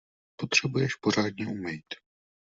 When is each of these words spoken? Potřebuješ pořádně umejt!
Potřebuješ 0.35 0.95
pořádně 0.97 1.47
umejt! 1.47 1.85